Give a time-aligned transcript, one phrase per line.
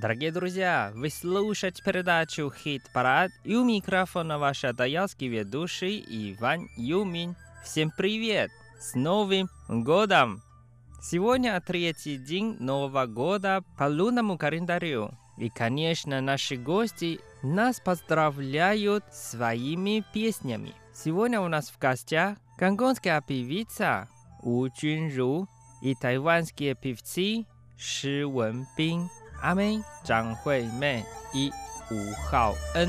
[0.00, 7.36] Дорогие друзья, вы слушаете передачу «Хит-парад» и у микрофона ваш даялский ведущий Иван Юмин.
[7.62, 8.50] Всем привет!
[8.78, 10.40] С Новым Годом!
[11.02, 15.10] Сегодня третий день Нового Года по лунному календарю.
[15.36, 20.72] И, конечно, наши гости нас поздравляют своими песнями.
[20.94, 24.08] Сегодня у нас в гостях гонконгская певица
[24.42, 25.46] У Чунру
[25.82, 27.44] и тайванские певцы
[27.76, 29.10] Ши Вэнбин.
[29.42, 31.50] 阿妹张惠妹，一
[31.90, 32.88] 吴浩恩。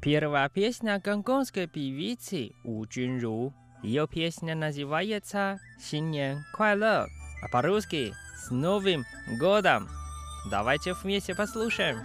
[0.00, 3.52] Первая песня гонконгской певицы У Цзюньру.
[3.82, 5.82] Её песня называется "Новый год".
[5.82, 7.06] С Новым годом!
[7.42, 8.14] А паруски.
[8.48, 9.90] С Новым Годом!
[10.50, 11.98] Давайте вместе послушаем!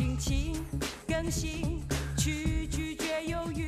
[0.00, 0.64] 心情
[1.06, 1.82] 更新
[2.16, 3.59] 去拒绝忧郁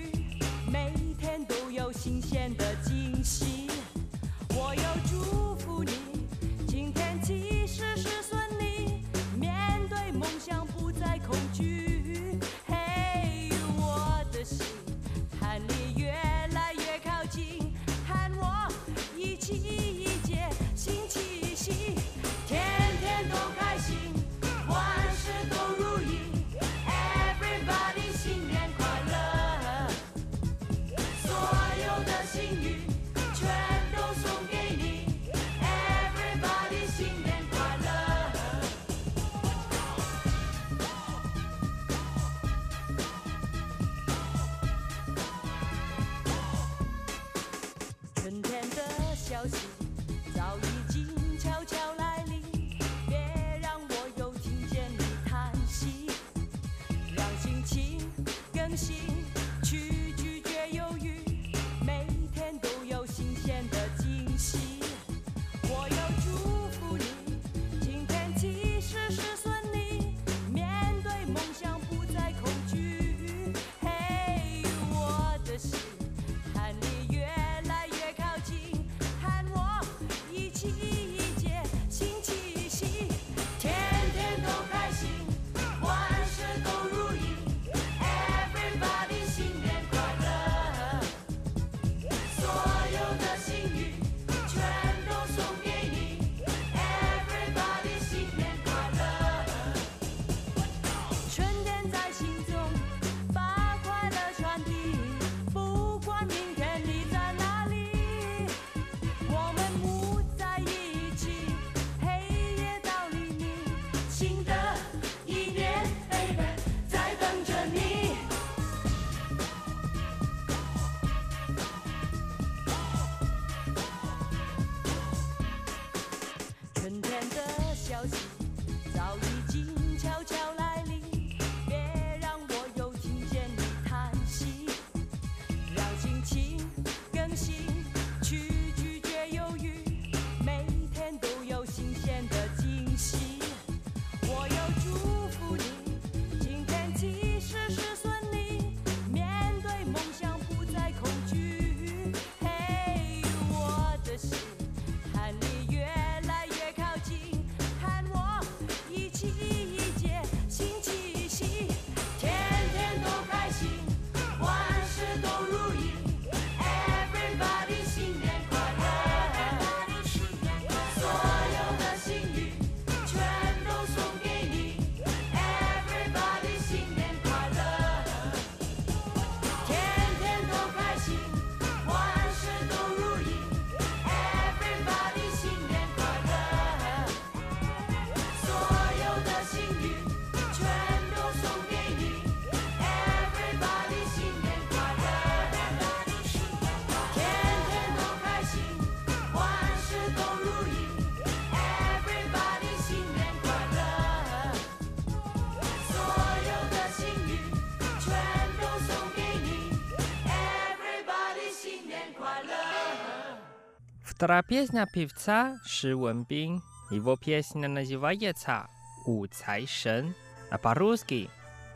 [214.23, 216.63] Вторая песня певца Ши Вэнбин.
[216.93, 218.69] Его песня называется
[219.05, 220.15] «У Цай Шен»,
[220.49, 221.29] а по-русски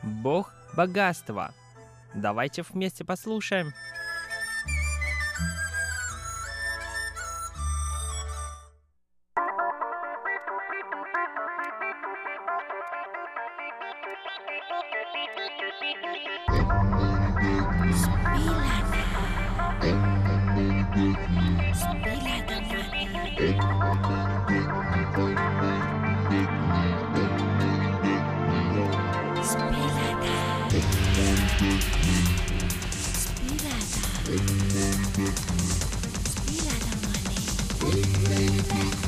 [0.04, 1.52] «Бог богатства».
[2.14, 3.72] Давайте вместе послушаем.
[34.36, 35.18] Thank
[39.02, 39.05] you.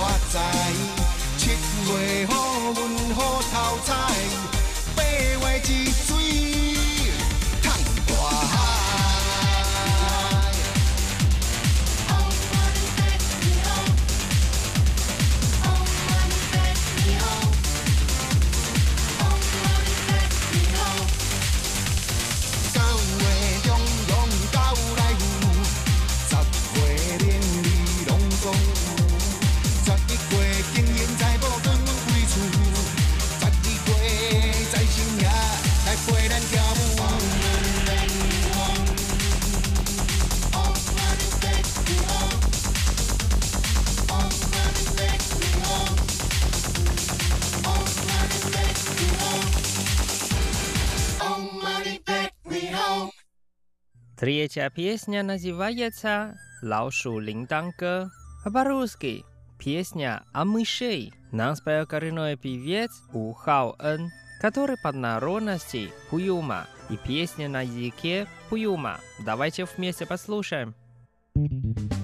[0.00, 0.38] 我知
[1.38, 3.52] 七月雨论好头
[3.84, 3.90] 彩
[4.94, 6.57] 八月吉水
[54.28, 58.10] Третья песня называется «Лао шу линданга».
[58.44, 59.24] По-русски
[59.58, 61.14] песня о мышей.
[61.32, 64.10] Нам спел коренной певец У Хао Эн,
[64.42, 69.00] который под народности Пуюма и песня на языке Пуюма.
[69.24, 70.74] Давайте вместе послушаем.
[71.34, 71.97] thank you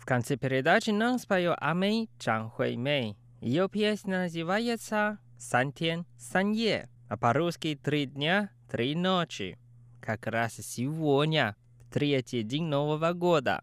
[0.00, 3.18] В конце передачи нам спою Амэй Чан Хуэй Мэй.
[3.42, 9.58] Ее песня называется «Сан Тен Сан Е», а по-русски «Три дня, три ночи».
[10.00, 11.54] Как раз сегодня,
[11.92, 13.62] третий день Нового года.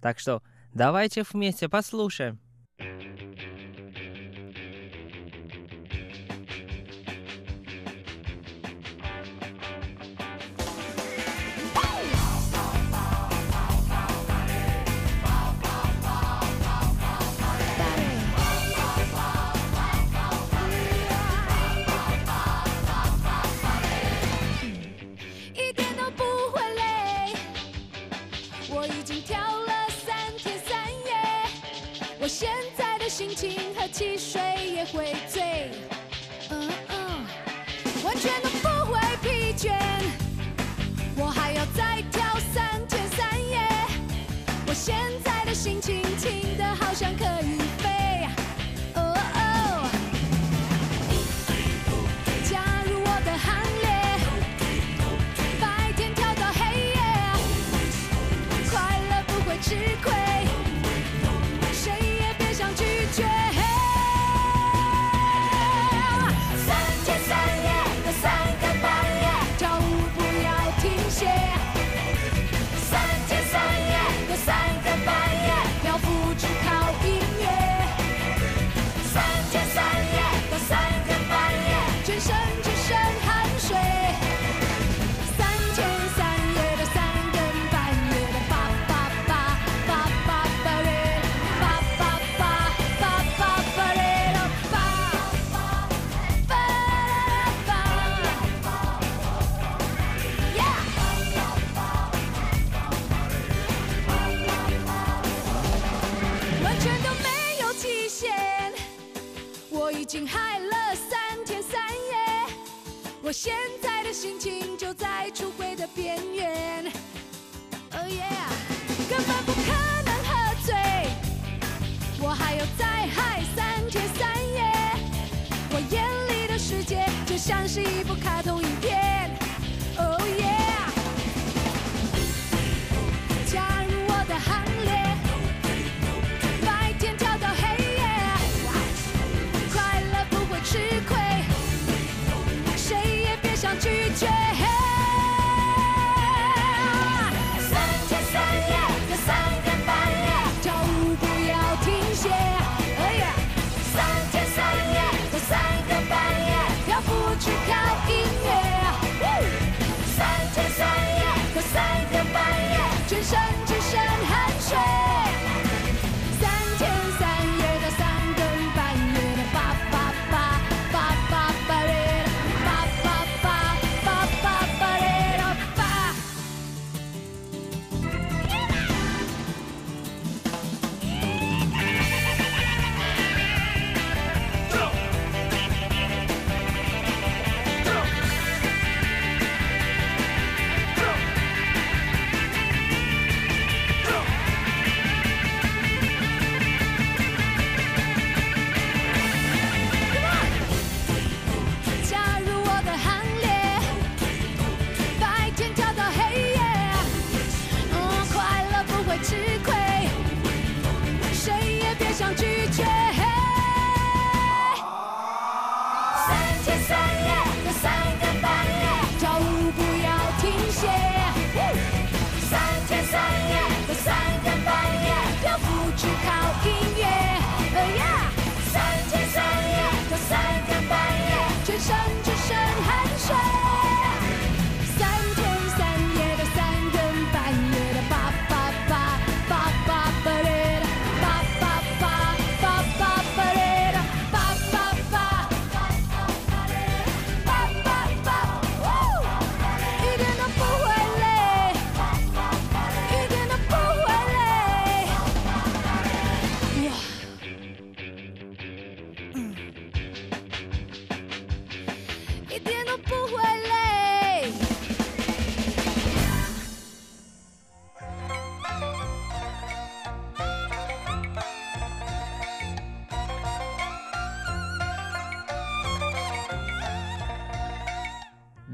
[0.00, 0.42] Так что
[0.74, 2.40] давайте вместе послушаем.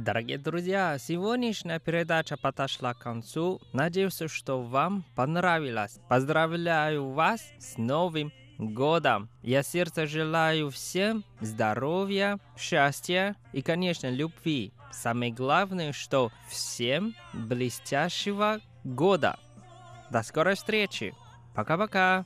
[0.08, 3.60] Дорогие друзья, сегодняшняя передача подошла к концу.
[3.74, 6.00] Надеюсь, что вам понравилось.
[6.08, 9.28] Поздравляю вас с Новым годом!
[9.42, 14.72] Я сердце желаю всем здоровья, счастья и, конечно, любви.
[14.90, 19.38] Самое главное, что всем блестящего года!
[20.08, 21.14] До скорой встречи!
[21.54, 22.24] Пока-пока!